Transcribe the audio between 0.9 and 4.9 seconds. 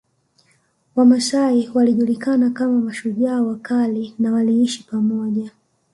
Wamasai walijulikana kama shujaa wakali na waliishi